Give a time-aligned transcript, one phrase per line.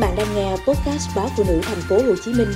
[0.00, 2.48] bạn đang nghe podcast báo phụ nữ thành phố Hồ Chí Minh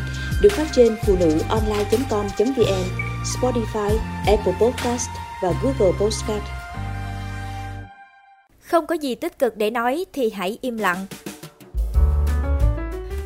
[0.43, 2.85] được phát trên phụ nữ online.com.vn,
[3.24, 5.08] Spotify, Apple Podcast
[5.42, 6.42] và Google Podcast.
[8.60, 11.06] Không có gì tích cực để nói thì hãy im lặng.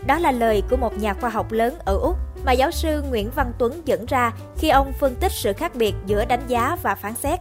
[0.07, 3.31] Đó là lời của một nhà khoa học lớn ở Úc mà giáo sư Nguyễn
[3.37, 6.95] Văn Tuấn dẫn ra khi ông phân tích sự khác biệt giữa đánh giá và
[6.95, 7.41] phán xét.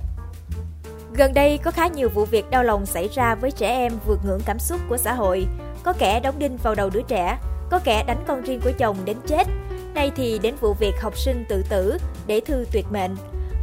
[1.13, 4.19] Gần đây có khá nhiều vụ việc đau lòng xảy ra với trẻ em vượt
[4.25, 5.47] ngưỡng cảm xúc của xã hội.
[5.87, 7.37] Có kẻ đóng đinh vào đầu đứa trẻ,
[7.69, 9.47] có kẻ đánh con riêng của chồng đến chết.
[9.93, 13.15] Nay thì đến vụ việc học sinh tự tử để thư tuyệt mệnh.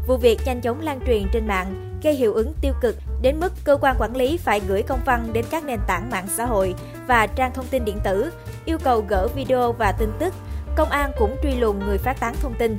[0.06, 3.52] Vụ việc nhanh chóng lan truyền trên mạng, gây hiệu ứng tiêu cực đến mức
[3.64, 6.74] cơ quan quản lý phải gửi công văn đến các nền tảng mạng xã hội
[7.06, 8.32] và trang thông tin điện tử,
[8.64, 10.34] yêu cầu gỡ video và tin tức.
[10.76, 12.78] Công an cũng truy lùng người phát tán thông tin.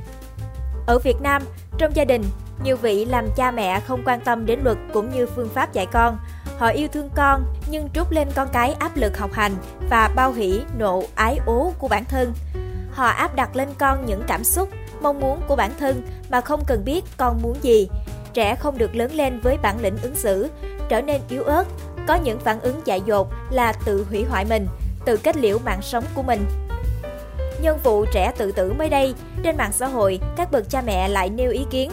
[0.88, 1.42] Ở Việt Nam,
[1.78, 2.24] trong gia đình,
[2.64, 5.86] nhiều vị làm cha mẹ không quan tâm đến luật cũng như phương pháp dạy
[5.86, 6.18] con.
[6.58, 9.56] Họ yêu thương con nhưng trút lên con cái áp lực học hành
[9.90, 12.34] và bao hỷ, nộ, ái ố của bản thân.
[12.92, 14.70] Họ áp đặt lên con những cảm xúc,
[15.02, 17.90] mong muốn của bản thân mà không cần biết con muốn gì.
[18.34, 20.50] Trẻ không được lớn lên với bản lĩnh ứng xử,
[20.90, 21.68] trở nên yếu ớt,
[22.08, 24.68] có những phản ứng dại dột là tự hủy hoại mình,
[25.06, 26.46] tự kết liễu mạng sống của mình.
[27.62, 31.08] Nhân vụ trẻ tự tử mới đây, trên mạng xã hội, các bậc cha mẹ
[31.08, 31.92] lại nêu ý kiến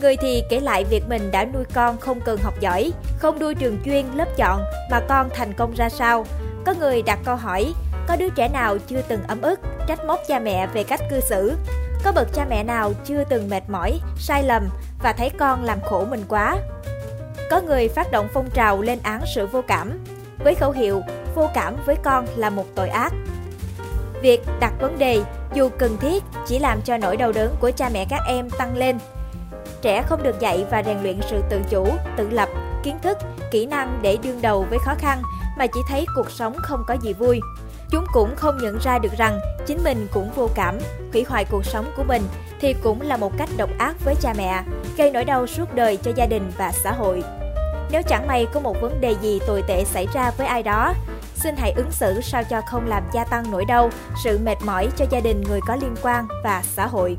[0.00, 3.54] Người thì kể lại việc mình đã nuôi con không cần học giỏi, không đuôi
[3.54, 6.26] trường chuyên, lớp chọn mà con thành công ra sao.
[6.66, 7.74] Có người đặt câu hỏi,
[8.08, 11.20] có đứa trẻ nào chưa từng ấm ức, trách móc cha mẹ về cách cư
[11.20, 11.56] xử?
[12.04, 14.68] Có bậc cha mẹ nào chưa từng mệt mỏi, sai lầm
[15.02, 16.56] và thấy con làm khổ mình quá?
[17.50, 19.98] Có người phát động phong trào lên án sự vô cảm,
[20.44, 21.02] với khẩu hiệu
[21.34, 23.12] vô cảm với con là một tội ác.
[24.22, 25.22] Việc đặt vấn đề
[25.54, 28.76] dù cần thiết chỉ làm cho nỗi đau đớn của cha mẹ các em tăng
[28.76, 28.98] lên
[29.82, 32.48] Trẻ không được dạy và rèn luyện sự tự chủ, tự lập,
[32.82, 33.18] kiến thức,
[33.50, 35.22] kỹ năng để đương đầu với khó khăn
[35.58, 37.40] mà chỉ thấy cuộc sống không có gì vui.
[37.90, 40.78] Chúng cũng không nhận ra được rằng chính mình cũng vô cảm,
[41.12, 42.22] hủy hoại cuộc sống của mình
[42.60, 44.62] thì cũng là một cách độc ác với cha mẹ,
[44.96, 47.22] gây nỗi đau suốt đời cho gia đình và xã hội.
[47.90, 50.94] Nếu chẳng may có một vấn đề gì tồi tệ xảy ra với ai đó,
[51.34, 53.90] xin hãy ứng xử sao cho không làm gia tăng nỗi đau,
[54.24, 57.16] sự mệt mỏi cho gia đình người có liên quan và xã hội.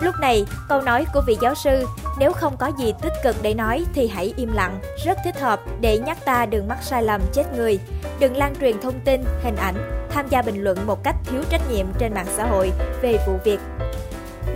[0.00, 1.86] Lúc này, câu nói của vị giáo sư,
[2.18, 5.60] nếu không có gì tích cực để nói thì hãy im lặng, rất thích hợp
[5.80, 7.78] để nhắc ta đừng mắc sai lầm chết người,
[8.18, 11.70] đừng lan truyền thông tin, hình ảnh, tham gia bình luận một cách thiếu trách
[11.70, 12.72] nhiệm trên mạng xã hội
[13.02, 13.60] về vụ việc.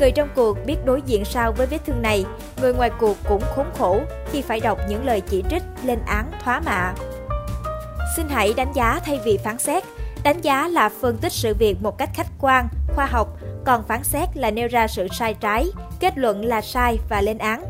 [0.00, 2.24] Người trong cuộc biết đối diện sao với vết thương này,
[2.60, 4.00] người ngoài cuộc cũng khốn khổ
[4.32, 6.92] khi phải đọc những lời chỉ trích, lên án, thoá mạ.
[8.16, 9.84] Xin hãy đánh giá thay vì phán xét.
[10.22, 13.28] Đánh giá là phân tích sự việc một cách khách quan, khoa học,
[13.66, 15.66] còn phán xét là nêu ra sự sai trái,
[16.00, 17.64] kết luận là sai và lên án.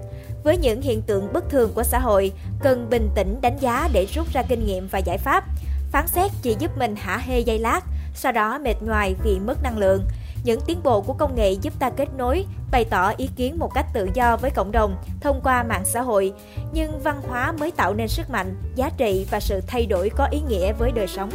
[0.44, 4.06] Với những hiện tượng bất thường của xã hội, cần bình tĩnh đánh giá để
[4.14, 5.44] rút ra kinh nghiệm và giải pháp.
[5.92, 7.80] Phán xét chỉ giúp mình hả hê dây lát,
[8.14, 10.04] sau đó mệt nhoài vì mất năng lượng.
[10.44, 13.74] Những tiến bộ của công nghệ giúp ta kết nối, bày tỏ ý kiến một
[13.74, 16.32] cách tự do với cộng đồng thông qua mạng xã hội,
[16.72, 20.28] nhưng văn hóa mới tạo nên sức mạnh, giá trị và sự thay đổi có
[20.30, 21.30] ý nghĩa với đời sống.